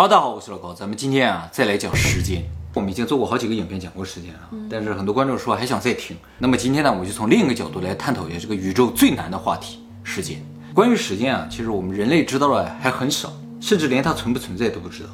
[0.00, 2.44] Hello，大家好，我是老高，咱们今天啊再来讲时间。
[2.72, 6.16] 我们已经做过好几个影片讲过时间了，但是很多观众说还想再听。
[6.38, 10.40] 那么今天呢，我就从另一个角度来探讨一下这个宇宙最难的话题——时间。
[10.72, 15.10] 关于时间啊，其实我们人类知道的还很少，甚至连它存不存在都不知道。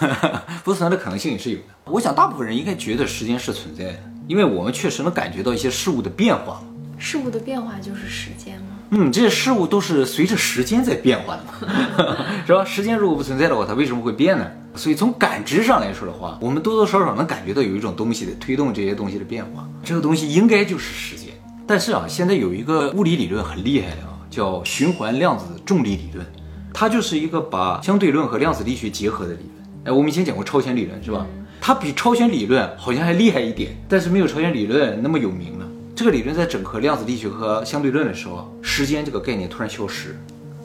[0.64, 1.64] 不存在的可能性也是有的。
[1.84, 6.62] 我想大部分人应该觉得时间是存在的，因为我们确实能感觉到一些事物的变化。
[6.96, 8.69] 事物的变化就是时间吗？
[8.90, 12.64] 嗯，这些事物都是随着时间在变化的嘛， 是吧？
[12.64, 14.44] 时间如果不存在的话，它为什么会变呢？
[14.74, 21.28] 所以从感知上来说的话，我们多多少少能感觉到有一种东西在推动这些东西的变化，这个东西应该就是时间。
[21.66, 26.26] 但是啊，现在有一个物理理论很厉害的啊，叫循环量子重力理论，
[26.74, 29.84] 它就是一个把相对论和量子力学结合的理论。
[29.84, 31.24] 哎，我们以前讲过超弦理论是吧？
[31.60, 35.66] 它比超弦理论好像还厉害一点，但是没有超弦理论那么有名了。
[36.00, 40.16] 这个理论在整合量子力学和相对论的时候，时间这个概念突然消失，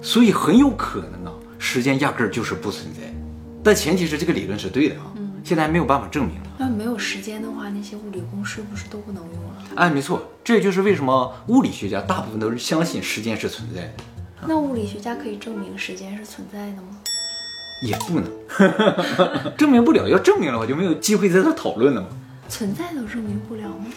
[0.02, 3.02] 所以很有可能啊，时间压根儿就是不存在。
[3.62, 5.12] 但前提是这个理论是对的啊，
[5.44, 6.48] 现在还没有办法证明了。
[6.58, 9.56] 那没有时间的话，那些物理公式不是都不能用了？
[9.76, 13.94] 哎，没错，这也就是为什么物理学家大部分都是相信时间是存在的。
[14.48, 16.98] 那物理学家可以证明时间是存在的吗？
[17.82, 18.32] 也不能
[19.58, 22.08] 证明不了，要证明的话就没有机会在这讨论了嘛。
[22.48, 23.88] 存在都证明不了吗？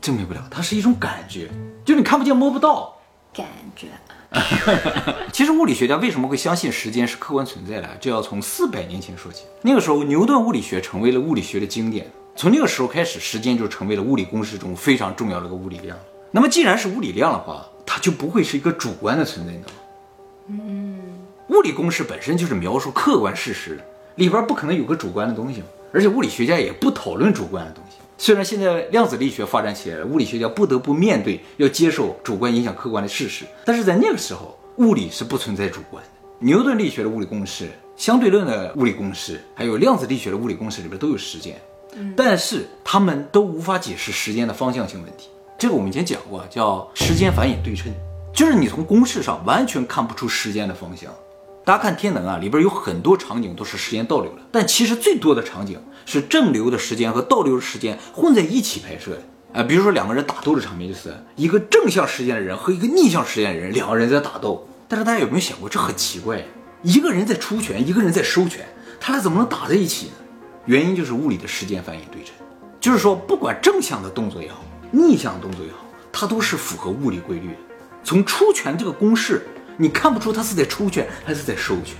[0.00, 1.48] 证明不了，它是一种感觉，
[1.84, 2.96] 就你看不见摸不到。
[3.32, 3.46] 感
[3.76, 3.88] 觉。
[5.32, 9.44] 其实物理学家为什么会相信时间是客观存在的，这要从四百年前说起。
[9.62, 12.06] 那个时候，牛顿物理学成为了物理学的经典。
[12.36, 15.96] 从那个时候开始，时间就成为了物理公式中非常重要的一个物理量。
[16.30, 19.60] 那么，既然是物理量的话，它就不会是一个主观的存在的。
[20.48, 20.98] 嗯，
[21.48, 23.80] 物理公式本身就是描述客观事实，
[24.16, 25.62] 里边不可能有个主观的东西，
[25.92, 27.97] 而且物理学家也不讨论主观的东西。
[28.20, 36.10] 虽然现在量子力学发展起来了，物理学家不得不面对要接受主观影响客观的事实，但是在那个时候，物理是不存在主观的。
[36.40, 41.56] 牛顿力学的物理公式、相对论的物理公式，还有量子力学的物理公式里边都有时间，
[42.16, 45.28] 但是他们都无法解释时间的方向性问题。
[45.56, 47.92] 这个我们以前讲过，叫时间反演对称，
[48.32, 51.12] 就是你从公式上完全看不出时间的方向。
[51.68, 59.60] 大家看天能啊，里边有很多场景都是时间倒流的，但其实最多的场景是正流的时间和倒流的时间混在一起拍摄的。
[59.60, 64.66] 啊，比如说两个人打斗的场面，就是一个正向时间的人和一个逆向时间的人，两个人在打斗。
[64.88, 66.42] 但是大家有没有想过，这很奇怪，
[66.82, 68.64] 一个人在出拳，一个人在收拳，
[68.98, 70.12] 他俩怎么能打在一起呢？
[70.64, 72.32] 原因就是物理的时间反应对称，
[72.80, 75.80] 就是说不管正向的动作也好，逆向动作也好，
[76.10, 77.58] 它都是符合物理规律的。
[78.02, 79.46] 从出拳这个公式。
[79.80, 81.96] 你看不出他是在出拳还是在收拳，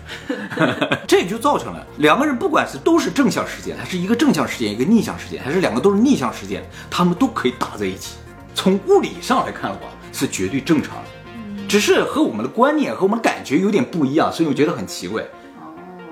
[1.07, 8.17] 这也就造成了两个人不管是都是正向时间，还是一个正向时间一个逆向时间，还是两个都是逆向时间，他们都可以打在一起。
[8.53, 15.23] 从物理上来看的话，是绝对正常的，只是和我们的观念和我们感觉有点不一样，所以我觉得很奇怪。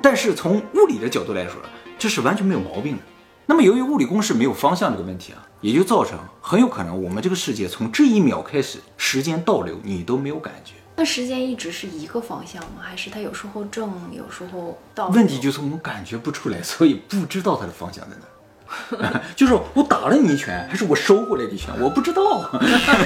[0.00, 1.54] 但是从物理的角度来说，
[1.98, 3.02] 这是完全没有毛病的。
[3.46, 10.74] 那么由于物理公式没有方向这个问题啊，也就造成很有可能我们这个世界从这一秒开始时间倒流，你都没有感觉。
[10.96, 12.80] 那时间一直是一个方向吗？
[12.82, 15.08] 还是它有时候正，有时候倒？
[15.08, 18.22] 问题就是我们感觉不出来，所以不知道它的方向在哪。
[19.36, 22.50] 就是我打了你一拳，还是我收回来一拳，我不知道。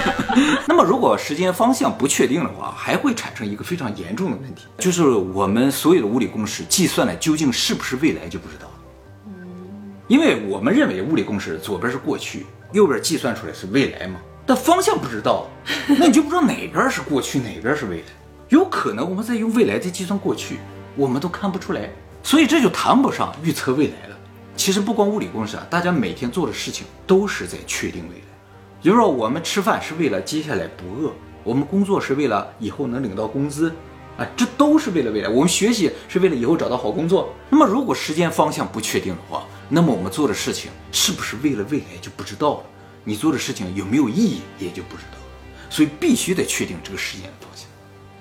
[0.66, 8.72] 那么如果时间方向不确定的话，还会产生一个非常严重的问题，就是我们所有的物理公式计算的究竟是不是未来就不知道了。
[9.26, 14.18] 嗯，因为我们认为物理公式左边是过去，右边计算出来是未来嘛。
[14.50, 15.46] 但方向不知道，
[15.86, 18.06] 那你就不知道哪边是过去，哪边是未来。
[18.48, 20.58] 有可能我们在用未来在计算过去，
[20.96, 21.88] 我们都看不出来，
[22.20, 24.16] 所以这就谈不上预测未来了。
[24.56, 28.24] 其实不光物理公式啊，大家每天做的事情都是在确定未来。
[28.82, 31.12] 比如说，我们吃饭是为了接下来不饿，
[31.44, 33.72] 我们工作是为了以后能领到工资，
[34.18, 35.28] 啊，这都是为了未来。
[35.28, 37.32] 我们学习是为了以后找到好工作。
[37.50, 42.64] 那么，如果时间方向不确定的话，那么我们做的事情是不是为了未来就不知道了。
[43.04, 45.24] 你做的事情有没有意义，也就不知道了。
[45.68, 47.66] 所以必须得确定这个时间的方向。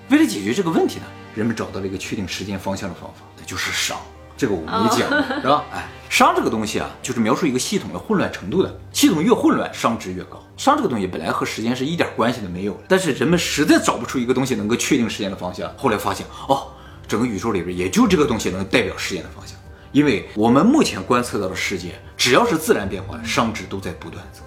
[0.10, 3.98] 为了解决这个问题呢，人们找到了一个确定时间方向的方法，那就是熵。
[4.38, 5.66] 这个我们也讲过，是吧？
[5.74, 8.80] 哎，熵这个东西啊，就是描述一个系统的混乱程度的。
[8.94, 10.42] 系统越混乱，熵值越高。
[10.58, 15.70] 熵这个东西本来和时间是一点关系都没有，但是人们实在找不出一个东西能够确定时间的方向。
[15.76, 16.68] 后来发现，哦，
[17.06, 19.58] 整个宇宙里边也就这个东西能代表时间的方向。
[19.92, 24.42] 因为我们目前观测到的世界，只要是自然变化，熵值都在不断增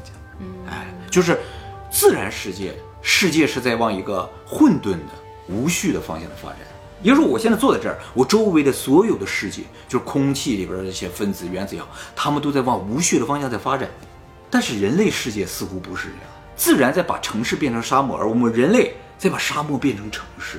[1.13, 1.39] 就是
[1.91, 2.73] 自然世界，
[3.03, 5.13] 世界是在往一个混沌的、
[5.47, 6.61] 无序的方向的发展。
[7.03, 13.91] 也就是说，我现在坐在这儿，我周围的所有的世界，就是空气里边的这些分子、原子也好，它们都在往无序的方向在发展。
[14.49, 16.21] 但是人类世界似乎不是这样，
[16.57, 20.59] 自然在把城市变成沙漠，而我们人类在把沙漠变成城市。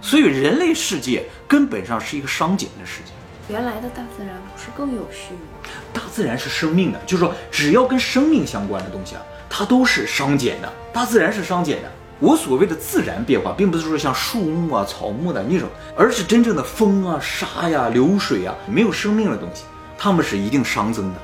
[0.00, 3.10] 所以人类世界根本上是一个熵减的世界。
[3.48, 5.70] 原来的大自然不是更有序吗？
[5.92, 10.72] 大自然是生命的，就是说只要跟生命相关的东西啊，它都是熵减的。
[10.92, 11.90] 大自然是熵减的。
[12.20, 19.62] 我所谓的自然变化，并不是说像树木啊、草木的那种，而是真正的风啊、沙呀、流水啊，没有生命的东西，
[19.96, 21.20] 它们是一定熵增的。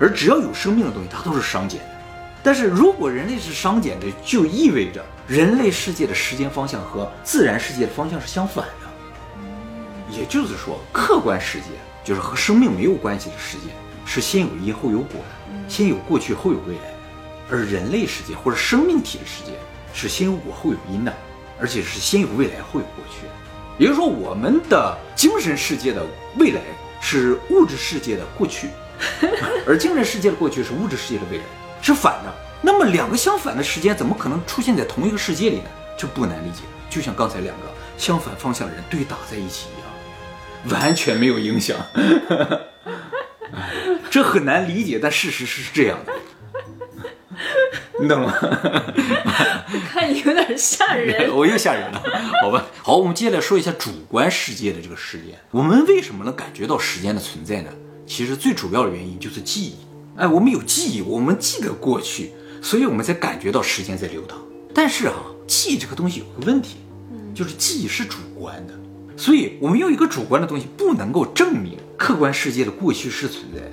[0.00, 1.86] 而只要有生命的东西，它都是熵减的。
[2.42, 8.88] 但是如果人类是熵减的，就意味着人类世界的时间方向和自然世界的方向是相反的。
[10.10, 11.66] 也就是说，客观世界
[12.02, 13.64] 就是和生命没有关系的世界，
[14.06, 16.94] 是先有因后有果的，先有过去后有未来。
[17.50, 19.52] 而人类世界或者生命体的世界
[19.94, 21.12] 是先有我后有因的，
[21.60, 23.32] 而且是先有未来后有过去的。
[23.78, 26.04] 也就是说，我们的精神世界的
[26.36, 26.60] 未来
[27.00, 28.68] 是物质世界的过去，
[29.66, 31.44] 而精神世界的过去是物质世界的未来，
[31.80, 32.34] 是反的。
[32.60, 35.70] 那么两个相反的时间怎么可能出现在同一个世界里呢？
[35.96, 37.62] 这不难理解，就像刚才两个
[37.96, 41.76] 相反方向的人对打在一起一样， 完全没有影响。
[44.10, 46.12] 这很难理解，但事实是这样的。
[48.00, 48.32] 你懂吗？
[49.90, 51.30] 看你有点吓人。
[51.34, 52.02] 我又吓人了，
[52.42, 52.66] 好吧。
[52.82, 55.38] 好，我们接下来说一下主观世界的这个时间。
[55.50, 57.70] 我们为什么能感觉到时间的存在呢？
[58.06, 59.74] 其实最主要的原因就是记忆。
[60.16, 64.38] 哎，我们有记忆，我们记得过去，所以我们才感觉到时间在流淌。
[64.74, 65.14] 但是啊，
[65.46, 66.78] 记忆这个东西有个问题，
[67.34, 68.72] 就是记忆是主观的，
[69.16, 73.70] 所以我们用一个主观的东西不能够证明客观世界的过去是存在的。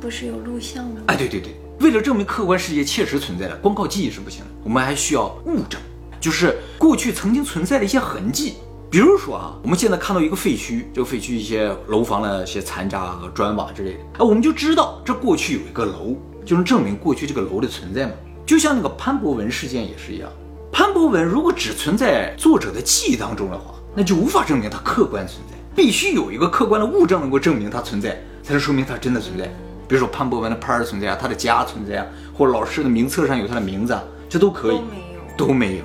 [0.00, 1.02] 不是有录像吗？
[1.06, 5.80] 哎，对对对，为了证明客观世界确实存在的，光靠记忆是不行的，我们还需要物证，
[6.18, 8.54] 就是过去曾经存在的一些痕迹。
[8.88, 18.12] 比如说啊，我们现在看到一个废墟，这个废墟一些楼房的一些残渣和砖瓦之类的，啊，我们就知道这过去有一个楼，就能证明过去这个楼的存在嘛。
[18.46, 20.30] 就像那个潘博文事件也是一样，
[20.72, 29.52] 潘博文如果只存在作者的记忆当中的话，那就无法证明它客观存在，必须有一个客观的物证能够证明它存在，才能说明它真的存在。
[29.88, 32.06] 比如说潘博文的拍儿存在啊，他的家存在啊，
[32.36, 35.36] 或者老师的名册上有他的名字，啊，这都可以，都没有。
[35.36, 35.84] 都没有。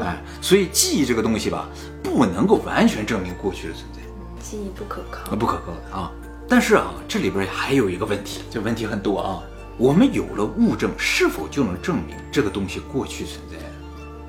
[0.00, 1.68] 哎，所以记忆这个东西吧，
[2.02, 4.00] 不能够完全证明过去的存在，
[4.40, 5.36] 记忆不可靠啊，。
[5.36, 6.10] 不可靠的啊。
[6.48, 9.42] 但是啊，这里边还有一个问题，这问题很多啊。
[9.76, 13.56] 我们有了物证，是否就能证明这个东西过去存在？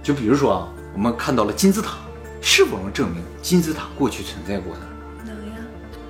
[0.01, 1.97] 就比如说啊，我们看到了金字塔，
[2.41, 4.81] 是否能证明金字塔过去存在过呢？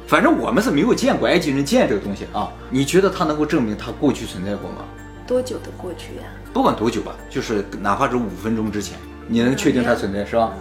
[0.08, 2.52] 反正我们是没有见过埃及人建这个东西啊。
[2.70, 4.86] 你觉得它能够证明它过去存在过吗？
[5.28, 6.24] 多久的过去呀？
[6.54, 8.98] 不管多久吧，就是哪怕是五分钟之前，
[9.28, 10.52] 你能确定它存在是吧？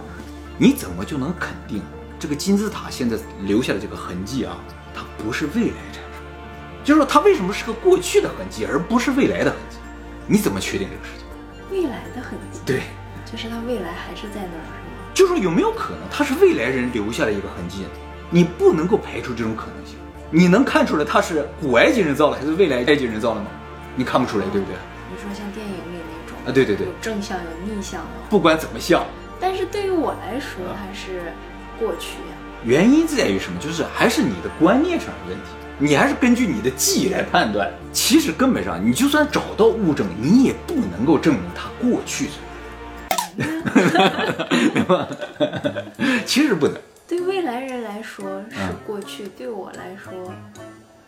[0.57, 1.81] 你怎么就能肯定
[2.17, 4.57] 这个金字塔现在留下的这个痕迹啊，
[4.93, 6.83] 它不是未来产生的？
[6.83, 9.77] 就是说它为什么是个过去的痕迹，而不是未来的痕迹？
[10.27, 11.25] 你怎么确定这个事情？
[11.69, 12.81] 未来的痕迹，对，
[13.31, 15.13] 就是它未来还是在那儿，是吗？
[15.13, 17.89] 就是说有没有可能它是未来人留下的一个痕迹呢？
[18.35, 19.95] 你不能够排除这种可能性。
[20.29, 23.47] 你能看出来它是古埃及人造的还是未来埃及人造的吗？
[23.95, 24.75] 你看不出来，对不对？
[24.75, 29.05] 比如说像电影里那种啊，对对对有，正向有逆向的，不管怎么像，
[29.39, 31.31] 但是对于我来说，它是
[31.79, 32.35] 过去呀。
[32.65, 33.57] 原因在于什么？
[33.57, 37.71] 就是还是你的观念上的问题，你还是根据你的记忆来判断。
[37.93, 42.27] 其实根本上，你就算找到物证，你也不能够证明它过去
[43.37, 45.07] 存在， 明白？
[46.25, 46.75] 其实不能，
[47.07, 50.33] 对未来人来说是嗯过去，对我来说，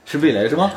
[0.05, 0.71] 是未来是吗？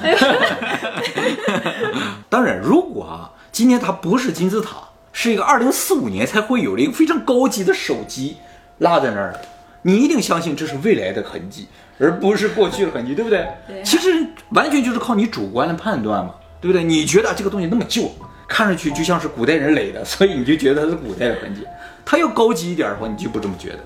[2.30, 4.76] 当然，如果啊，今天它不是金字塔，
[5.12, 8.38] 是一个二零四五年才会有的一个非常高级的手机
[8.78, 9.38] 落在那儿，
[9.83, 11.68] 你一定相信这是未来的痕迹，
[11.99, 13.47] 而不是过去的痕迹，对不对？
[13.68, 16.83] 对其实完全就是靠你主观的判断嘛，对不对？
[16.83, 18.11] 你觉得这个东西那么旧，
[18.49, 21.66] 看上去就像是古代人垒的，所以你就觉得它是古代的痕迹。
[22.06, 23.78] 它要高级一点的话，你就不这么觉得。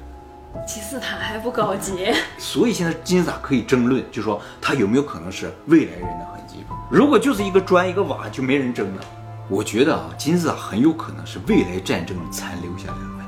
[0.67, 2.13] 金字塔还不高级。
[2.39, 6.65] 所以现在金字塔可以争论，就说它有没有可能是未来人的痕迹。
[6.91, 9.05] 如果就是一个砖一个瓦，就没人争了。
[9.49, 13.19] 我觉得啊，金字塔很有可能是未来战争残留下来的痕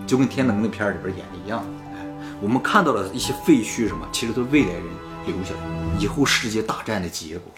[0.00, 1.62] 迹，就跟天能那片儿里边演的一样。
[1.92, 2.06] 哎，
[2.40, 4.84] 我们看到了一些废墟什么，其实都是未来人
[5.26, 7.52] 留下来的，以后世界大战的结果。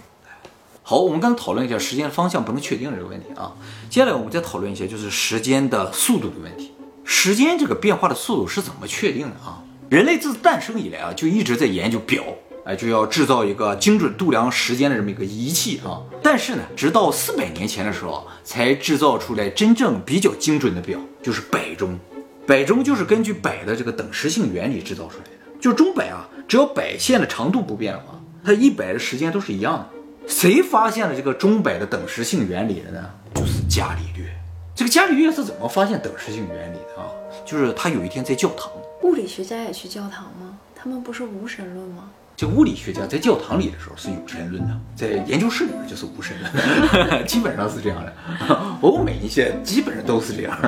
[0.82, 3.52] 好，我们刚才讨论一下时间方向不能确定这个问题啊。
[3.88, 6.72] 接下来我们再讨论一下就是时间的速度的问题。
[7.04, 9.62] 时间这个变化的速度是怎么确定的啊？
[9.88, 12.22] 人类自诞生以来啊，就一直在研究表，
[12.64, 16.00] 哎，就要制造一个精准度量时间的这么一个仪器啊。
[16.22, 21.98] 但是呢，直到四百年前的时候，才制造出来真正比较精准的表，就是摆钟。
[22.46, 25.30] 摆钟就是根据摆的这个等时性原理制造出来的。
[25.60, 29.88] 就钟摆啊，只要摆线的长度不变的话，它一摆的时间都是一样的。
[30.26, 33.10] 谁发现了这个钟摆的等时性原理的呢？
[33.34, 34.39] 就是伽利略。
[34.80, 37.04] 这个伽利略是怎么发现等时性原理的啊？
[37.44, 38.72] 就是他有一天在教堂，
[39.02, 40.56] 物理学家也去教堂吗？
[40.74, 42.04] 他们不是无神论吗？
[42.34, 48.58] 这物理学家在教堂里的时候是有神论的，在研究室里面就是无神论， 基本上是这样的。
[48.80, 50.58] 欧美一些基本上都是这样。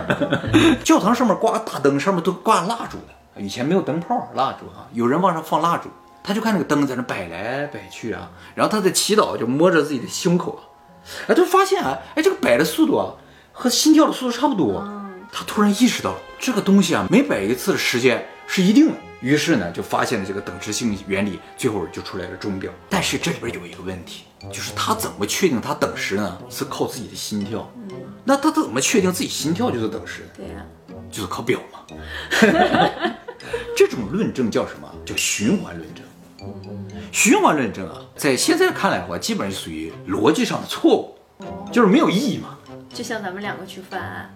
[0.84, 5.88] 教堂上面挂大灯，上面都挂蜡烛的，以前没有灯泡，蜡烛啊，有人往上放蜡烛，
[6.22, 10.60] 他就看那个灯在那摆来摆去啊，然后他在祈祷，就摸着自己的胸口啊，
[11.28, 13.14] 哎，他发现啊，哎，这个摆的速度啊
[13.52, 14.82] 和心跳的速度差不多。
[15.30, 18.94] 他突然意识到这个东西啊，每摆一次的时间是一定的。
[19.20, 22.70] 于是呢，就发现了这个等值性原理，最后就出来了钟表。
[22.90, 26.38] 但是这里边有一个问题，就是他怎么确定他等时呢？
[26.50, 27.70] 是靠自己的心跳。
[28.24, 30.28] 那他怎么确定自己心跳就是等时？
[30.36, 30.66] 对呀，
[31.10, 31.78] 就是靠表嘛。
[33.76, 34.92] 这种论证叫什么？
[35.06, 36.04] 叫循环论证。
[37.12, 41.16] 循环论证啊，在现在看来的话，基本上属于逻辑上的错误，
[41.70, 42.58] 就是没有意义嘛。
[42.92, 44.34] 就像咱们两个去犯案，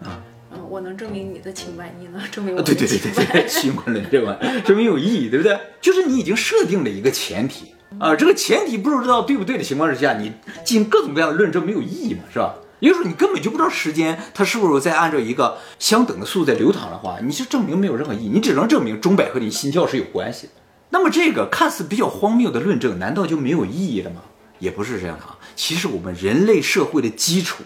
[0.52, 3.24] 嗯，我能证明你的清白，你能证明我的对对对清白。
[3.24, 5.58] 对对，循环论证嘛，这没有意义，对不对？
[5.80, 10.32] 就是你已经设定了一个前提啊，这个前提不知道对不对的情况之下，你
[10.64, 12.54] 进行各种各样的论证没有意义嘛，是吧？
[12.80, 20.52] 也就是说，你根本就不知道时间它是不是在按照一个相等的速度在流淌的话，你就证明没有任何意义，你只能证明钟摆和你心跳是有关系的。
[20.90, 24.22] 那么这个看似比较荒谬的论证，难道就没有意义了吗？
[24.58, 25.36] 也不是这样的啊。
[25.54, 27.62] 其实我们人类社会的基础，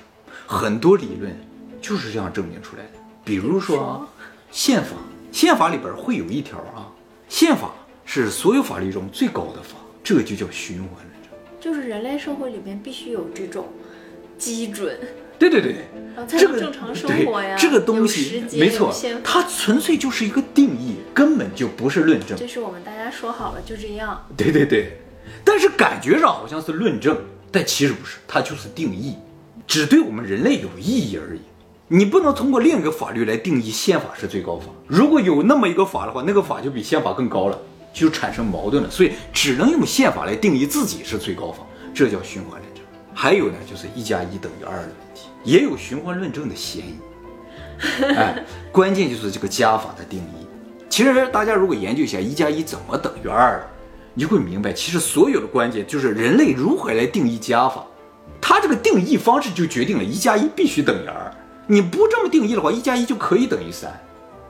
[0.50, 1.32] 很多理论
[1.80, 2.90] 就是这样证明出来的。
[3.24, 4.08] 比如说啊
[4.50, 4.96] 宪法，
[5.30, 6.90] 宪法里边会有一条啊，
[7.28, 7.70] 宪法
[8.04, 11.30] 是所有法律中最高的法，这个就叫循环论证。
[11.60, 13.68] 就是人类社会里面必须有这种
[14.36, 14.98] 基准，
[15.38, 15.84] 对对对
[16.26, 17.54] 这个正常生活呀。
[17.56, 18.92] 这个东西没错
[19.22, 22.36] 它纯粹就是一个定义，根本就不是论证。
[22.36, 24.26] 这是我们大家说好了就这样。
[24.36, 25.00] 对对对，
[25.44, 27.16] 但是感觉上好像是论证，
[27.52, 29.14] 但其实不是，它就是定义，
[29.70, 31.40] 只对我们人类有意义而已。
[31.86, 34.64] 你不能通过另一个法律来定义宪法是最高法。
[34.88, 37.56] 如果有那么一个法的话，那个法就比宪法更高了，
[37.92, 38.90] 就产生矛盾了。
[38.90, 42.82] 所以只能用宪法来定义自己是最高法，这叫循环论证。
[43.14, 46.96] 还有呢，就是一加一等于二的问题，也有循环论证的嫌疑。
[48.16, 50.46] 哎，关键就是这个加法的定义。
[50.88, 53.64] 其实大家如果研究一下一加一怎么等于二，
[54.14, 57.86] 你就会明白，其实所有的关键就是人类如何来定义加法。
[58.50, 61.32] 它这个定义方式就决定了一加一必须等于二。
[61.68, 63.88] 你不这么定义的话，一加一就可以等于三。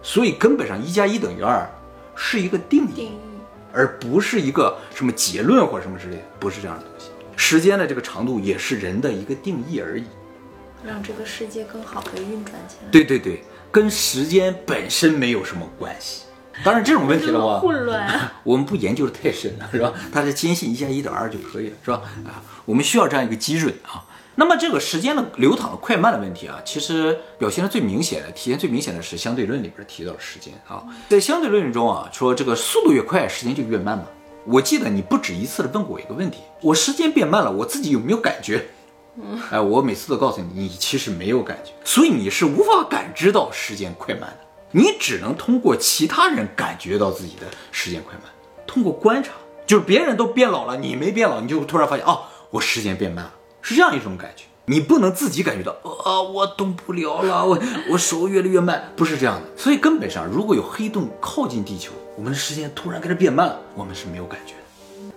[0.02, 1.70] 所以根本上一加一等于二
[2.16, 3.18] 是一个定义，定义
[3.74, 7.10] 而不是一个什么结论或者什么之类的，不是这样的东西。
[7.36, 10.04] 时间的这个长度也是人的一个定义而已。
[10.82, 12.90] 让这个世界更好的运转起来。
[12.90, 16.22] 对对对，跟时间本身没有什么关系。
[16.64, 18.32] 当然，这种问题的话，混乱啊！
[18.44, 19.92] 我们不研究的太深了，是吧？
[20.12, 22.02] 大家坚信一加一等于二就可以了，是吧？
[22.24, 24.04] 啊，我们需要这样一个基准啊。
[24.36, 30.82] 那么这个时间的流淌的快慢的问题啊，其实表现的最明显的、体现最明显的是相对论里边提到的时间啊。
[31.08, 34.04] 在相对论中啊，说这个速度越快，时间就越慢嘛。
[34.46, 38.64] 我记得你不止一次的问过我一个问题：我时间变慢了，我自己有没有感觉？
[39.50, 44.38] 哎，我每次都告诉你，你其实没有感觉，所以你是无法感知到时间快慢的，
[44.72, 48.24] 你只能通过其他人感觉到自己的时间快慢，
[48.66, 49.32] 通过观察，
[49.66, 54.44] 就是别人都变老了，你没变老，你就突然发现哦，我时间变慢了，是这样一种感觉。
[54.66, 55.72] 你不能自己感觉到，
[56.04, 57.58] 啊，我动不了了，我
[57.90, 59.48] 我手越来越慢，不是这样的。
[59.56, 64.60] 所以根本上，如果有黑洞靠近地球，我们的时间突然开始变慢了，我们是没有感觉的。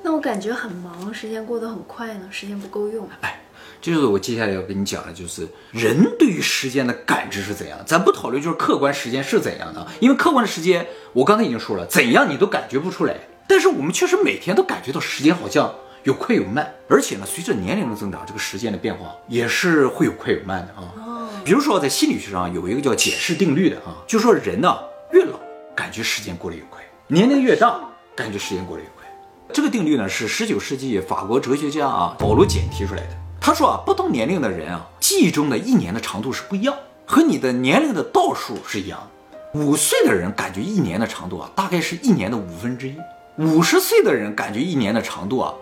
[0.02, 3.08] 那我感觉很忙，时间过得很快呢，时间不够用。
[3.22, 3.43] 哎，
[3.84, 7.78] 这就是我接下来要跟你讲的，就是人对于时间的感知是怎样。
[7.86, 13.18] 咱不讨论就是客观时间是怎样的，因为客观的时间我刚才已经说了，怎样你都感觉不出来。
[13.46, 15.70] 但是我们确实每天都感觉到时间好像
[16.04, 20.88] 有快有慢，而且呢，随着年龄的增长，这个时间的变化也是会有快有慢的啊。
[21.06, 24.74] 哦，比如说在心理学上有一个叫解释定律的啊，就说人呢
[25.12, 25.38] 越老
[25.76, 27.82] 感觉时间过得越快，年龄越大
[28.16, 29.06] 感觉时间过得越快。
[29.52, 33.23] 这个定律呢是十九世纪法国哲学家啊保罗简提出来的。
[33.46, 36.74] 他说啊，不同年龄的人啊，记忆中的一年的长度是不一样，
[37.06, 38.98] 和你的年龄的倒数是一样
[39.34, 39.60] 的。
[39.60, 42.94] 五岁的人感觉一年的长度啊，大概是一年的五分之一；
[43.36, 45.54] 五十岁的人感觉一年的长度啊，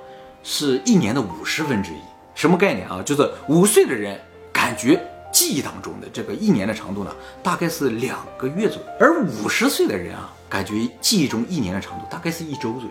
[0.43, 1.95] 是一年的五十分之一。
[2.35, 3.01] 什么概念啊？
[3.03, 4.21] 就是五岁的人
[4.53, 7.11] 感觉记忆当中的这个一年的长度呢，
[7.41, 12.89] 大概是两个月左右，而五十岁的人啊，感觉记忆中一年的长度大概是一周左右。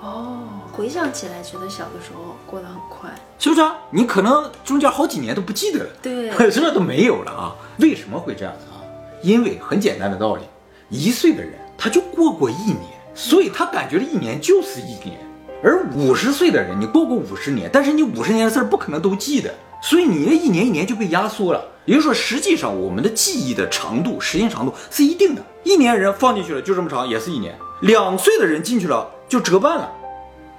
[0.00, 3.10] 哦，回想起来，觉得小的时候过得很快。
[3.38, 3.76] 是不是啊？
[3.90, 7.54] 你可能中间好几年都不记得了，对是不是都没有了啊？
[7.78, 8.80] 为什么会这样子啊？
[9.22, 10.42] 因为很简单的道理，
[10.88, 12.80] 一岁的人他就过过一年，
[13.14, 15.18] 所以他感觉的一年就是一年。
[15.62, 21.62] 而五十岁的人，你过过五十年，但是你五十年的事儿不可能都记得，所以你那一年一年就被压缩了。
[21.84, 25.42] 也就是说，实际上我们的记忆的长度、时间长度是一定的。
[25.64, 27.52] 一年人放进去了就这么长，也是一年；
[27.82, 29.92] 两岁的人进去了就折半了。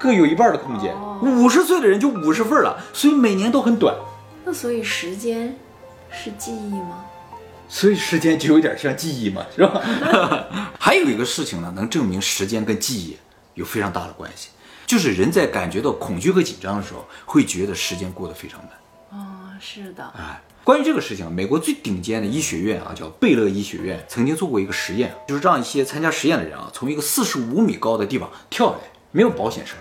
[0.04, 0.94] 各有一半的空间。
[1.22, 3.96] 五十岁的人就五十份了，所以每年都很短。
[4.44, 5.58] 那所以时间
[6.12, 7.06] 是记忆吗？
[7.70, 9.82] 所以时间就有点像记忆嘛，是吧？
[10.78, 13.18] 还有一个事情呢，能证明时间跟记忆
[13.54, 14.50] 有非常大的关系，
[14.86, 19.22] 就是人在感觉到恐惧和紧张的时候，会觉得时间过得非常慢。
[19.22, 20.04] 哦，是的。
[20.18, 28.82] 哎，关于这个事情，美国最顶尖的医学院啊，叫贝勒医学院，曾经做过一个实验，就是让一些参加实验的人啊，从一个四十五米高的地方跳下来，
[29.12, 29.78] 没有保险绳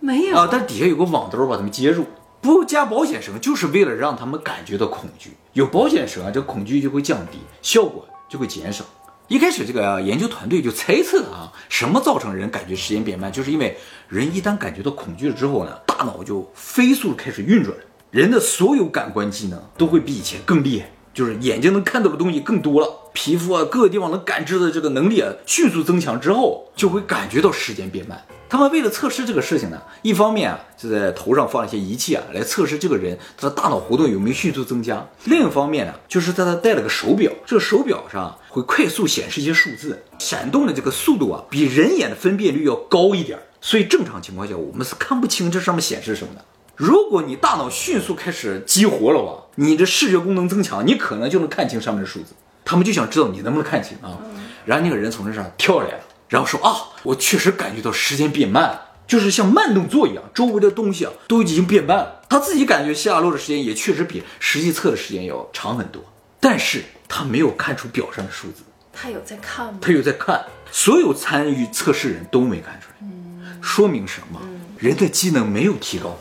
[0.00, 2.06] 没有啊，但底下有个网兜把他们接住。
[2.40, 5.32] 不加保险绳，就是为了让他们感觉到恐惧。
[5.52, 8.82] 有保险绳啊，这恐惧就会降低，效果就会减少。
[9.28, 13.76] 一开始，这个研究团队就猜测啊，什么造成人感觉时间变慢，就是因为
[14.08, 17.76] 人一旦感觉到恐惧了之后呢，大脑就飞速开始运转，
[18.10, 28.24] 人的所有感官机能都会比以前更厉害，就是眼睛能看到的东西更多了，皮肤啊各个地方能感知的这个能力啊迅速增强之后，就会感觉到时间变慢。
[28.50, 46.44] 他们为了测试这个事情呢，一方面啊就在头上放了一些仪器啊，来测试这个人他的大脑活动有没有迅速增加；另一方面呢，就是在他戴了个手表，这个手表上会快速显示一些数字，闪动的这个速度啊比人眼的分辨率要高一点，所以正常情况下我们是看不清这上面显示什么的。
[46.74, 52.34] 如果你大脑迅速开始激活了哇，你的视觉功能增强，你可能就能看清上面的数字。
[52.64, 54.18] 他们就想知道你能不能看清啊，
[54.64, 56.00] 然后那个人从这上跳下来了。
[56.30, 62.22] 然后说啊，我确实感觉到时间变慢了，就是像慢动作一样，周围的东西啊都已经变慢了。
[62.28, 66.02] 他自己感觉下落的时间也确实比实际测的时间要长很多，
[66.38, 68.62] 但是他没有看出表上的数字。
[68.92, 69.78] 他有在看吗？
[69.82, 74.40] 他有在看，所有参与测试人都没看出来，说明什么？
[74.78, 76.16] 人的机能没有提高，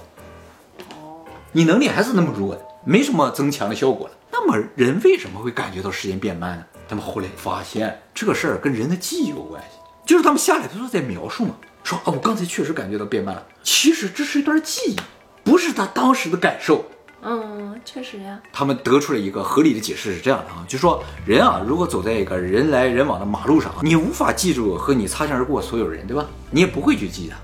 [0.92, 4.14] 哦，你能力还是那么弱的，没什么增强的效果了。
[4.32, 6.66] 那么人为什么会感觉到时间变慢呢？
[6.88, 9.79] 他们后来发现这个事儿跟人的记忆有关系。
[10.10, 13.46] 就是他们下来都是在描述嘛，说啊，我刚才确实感觉到变慢了。
[13.62, 14.96] 其实这是一段记忆，
[15.44, 16.84] 不是他当时的感受。
[17.22, 18.40] 嗯，确实呀。
[18.52, 26.26] 他们得出了一个合理的解释是这样的啊，就说人啊，如果走在一个人来人往的马路上，你无法记住和你擦肩而过所有人，对吧？
[26.50, 27.36] 你也不会去记的。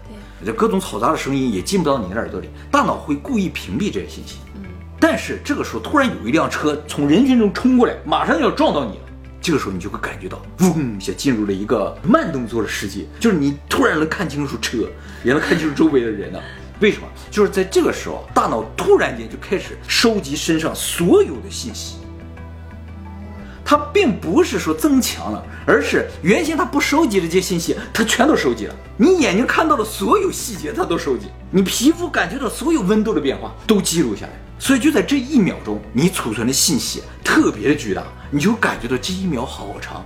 [0.42, 0.48] 对。
[0.48, 4.40] 这各种嘈杂的声音也进不到你的耳朵里，大脑会故意屏蔽这些信息。
[4.56, 4.64] 嗯。
[5.00, 9.04] 但是这个时候突然有一辆车从人群中冲过来，马上就要撞到你了。
[9.46, 14.90] 这个时候你就会感觉到，嗡一下进入了一个慢动作的世界，就是你突然能看清楚车，
[15.24, 16.40] 也能看清楚周围的人呢。
[16.82, 17.08] 为什么？
[17.30, 21.98] 就是在这个时候，大脑突然间就开始收集身上所有的信息。
[23.66, 28.76] 它并不是说增强了，而是原先它不收集这些信息，它全都收集了。
[28.96, 34.32] 你眼睛看到的所有细节，它都收集；你皮肤感觉到所有温度的变化，都记录下来。
[34.60, 38.04] 所以就在这一秒钟，你储存的信息特别的巨大。
[38.32, 40.06] 你就感觉到这一秒好长，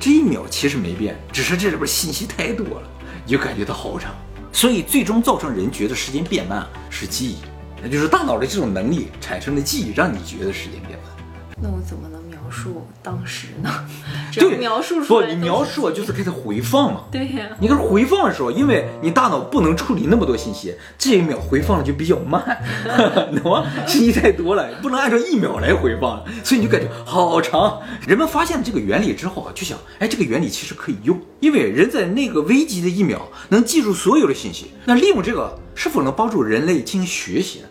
[0.00, 2.82] 这一秒其实没变，只是这里边信息太多了，
[3.24, 4.12] 你就感觉到好长。
[4.52, 7.36] 所以最终造成人觉得时间变慢是记忆，
[7.82, 11.01] 那就是大脑的这种能力产生的记忆，让你觉得时间变慢。
[11.64, 13.70] 那我怎么能描述当时呢？
[14.34, 17.02] 对，描述不，你描述就是开始回放嘛。
[17.12, 22.42] 对呀，你开始回放的时候，因为你大脑不能处理那么多信息，这一秒回放的就比较慢，
[23.42, 23.64] 懂吗？
[23.86, 27.80] 信息太多了，不能按照一秒来回放，所以你就感觉好长。
[28.08, 37.66] 人们发现这个原理之后啊，就想，哎，这个原理其实可以用，因为人在那个危急的一秒能记住所有的信息，那利用这个是否能帮助人类进行学习呢？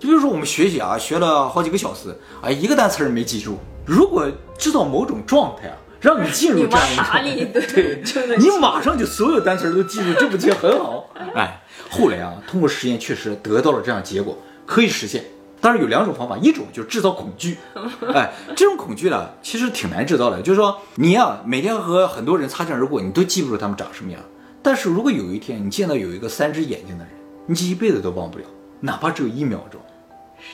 [0.00, 3.58] 嗯，就比如说我们学习啊，学了好几个小时，啊，一个单词儿没记住。
[3.86, 4.26] 如果
[4.58, 8.02] 知道某种状态啊，让你进入这样一个，对，
[8.38, 11.10] 你马上就所有单词都记住，这不就很好？
[11.34, 15.24] 哎，后来啊，通过实验确实得到了这样结果，可以实现。
[15.60, 17.58] 当然有两种方法，一种就是制造恐惧，
[18.14, 20.40] 哎， 这种恐惧呢，其实挺难制造的。
[20.40, 24.20] 就是说，你呀，每天和很多人擦肩而过，你都记不住他们长什么样。
[24.62, 27.12] 但是如果有一天你见到有一个三只眼睛的人，
[27.46, 28.44] 你这一辈子都忘不了，
[28.80, 29.78] 哪怕只有一秒钟，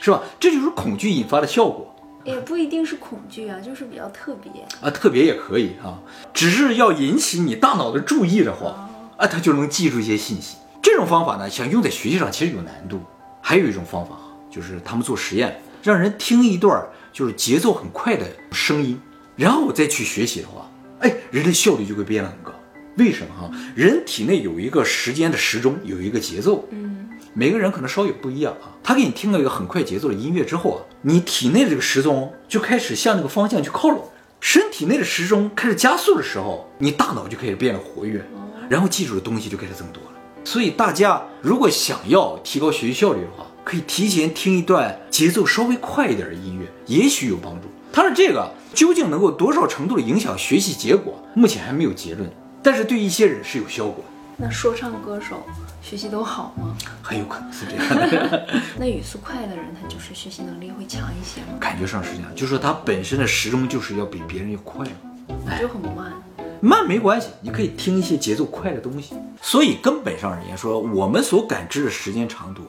[0.01, 0.23] 是吧？
[0.39, 1.93] 这就是恐惧引发的效果。
[2.25, 6.01] 也不一定是恐惧啊，就是比较特别啊，特别也可以啊，
[6.35, 10.57] 只是要引起你大脑的注意的话，啊，他就能记住一些信息。
[10.83, 13.01] 这种方法呢，想用在学习上其实有难度。
[13.41, 14.19] 还有一种方法
[14.51, 19.01] 就是他们做实验，让人听一段就是节奏很快的声音，
[19.37, 20.69] 然后再去学习的话，
[20.99, 22.51] 哎，人的效率就会变得很高。
[22.97, 23.51] 为什么哈？
[23.77, 26.96] 人体内有一个时间的时钟，有一个节奏，嗯。
[27.39, 28.73] 每个人可能稍有不一样啊。
[28.83, 34.03] 他给你听了一个很快节奏的音乐之后啊，你体内的这个时钟就开始向那个方向去靠拢，
[34.41, 38.25] 身体内的时钟开始加速的时候，你大脑就开始变得活跃，
[38.71, 40.11] 然后记住的东西就开始增多了。
[40.45, 47.69] 所以大家如果想要提高学习效率的话，可以提前听一段节奏稍微快一点的音乐，也许有帮助。
[47.93, 52.31] 它的这个究竟能够多少程度的影响学习结果，目前还没有结论，
[52.63, 54.03] 但是对一些人是有效果。
[54.39, 55.43] 那说唱歌手
[55.83, 56.77] 学习都好吗？
[57.03, 58.47] 很有可能是这样的。
[58.79, 61.59] 那语速快的人，他就是学习能力会强一些吗？
[61.59, 64.93] 感觉上是这样，就是说他本身的时钟就是要比别人要快嘛。
[65.29, 66.13] 我就很慢。
[66.61, 69.15] 慢没关系，你可以听一些节奏快的东西。
[69.41, 72.63] 所以根本上而言说，我们所感知的时间长度，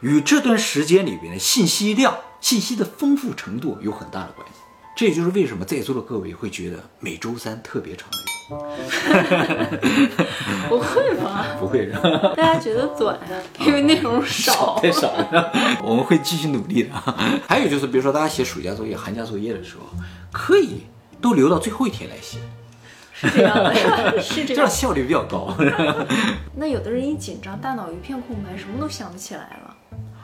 [0.00, 4.54] 与这段时间里边的信息量、信息的丰富程度有很大的关系。
[4.96, 8.41] 这也就是为什么在座的各位会觉得每周三特别长的原因。
[10.68, 11.46] 不会吧？
[11.58, 12.34] 不会是吧？
[12.36, 14.78] 大家觉得短啊， 因为内容少。
[14.82, 16.90] 太少了，我们会继续努力的。
[17.46, 19.86] 还有就是，比如说大家写暑假作业、寒假作业的时候，
[20.32, 20.82] 可以
[21.20, 22.38] 都留到最后一天来写，
[23.12, 24.56] 是这样的，是这样。
[24.56, 25.54] 这样效率比较高。
[26.54, 29.74] 那有的人一紧张，大脑一片空白，什么都想不起来了。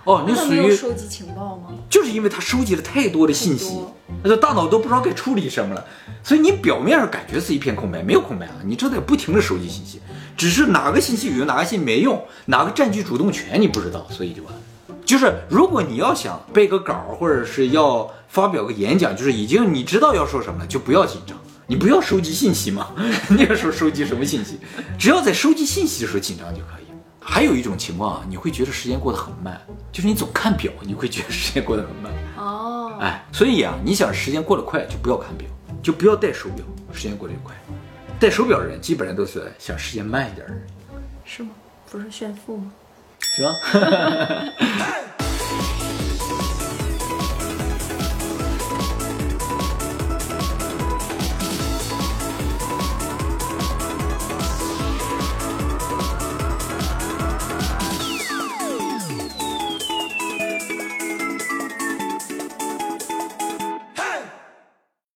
[0.09, 1.68] 哦，你那属于收集情报吗？
[1.90, 3.79] 就是因为他收集了太多的信息，
[4.23, 5.85] 那就大脑都不知道该处理什么了，
[6.25, 10.01] 所以你表面上感觉是一片空白，没有空白啊，你正在不停的收集信息，
[10.35, 14.59] 只是哪个信息有用，哪个信息没用，哪个占据主动权你不知道，所以就完了。
[15.05, 22.88] 就是如果你要想背个稿，或者是要发表个演讲，就是已经你知道要说什么了，就不要紧张，你不要收集信息嘛。
[23.29, 24.59] 那个时候收集什么信息？
[24.99, 26.88] 只要在收集信息的时候紧张就可以。
[27.31, 29.61] 还有一种情况啊，你会觉得时间过得很慢，
[29.93, 32.11] 就是你总看表，你会觉得时间过得很慢。
[32.38, 35.47] 哦，哎，所以啊，你想时间过得快，就不要看表，
[35.83, 37.55] 就不要戴手表，时间过得越快。
[38.19, 40.67] 戴手表的人基本上都是想时间慢一点的人，
[41.25, 41.51] 是吗？
[41.91, 42.73] 不是炫富吗？
[43.21, 43.55] 是吧？